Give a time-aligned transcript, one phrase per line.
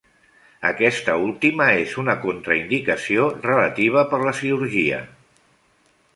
[0.69, 5.05] Aquesta última és una contraindicació relativa per la cirurgia.